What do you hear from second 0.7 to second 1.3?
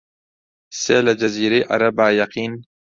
سێ لە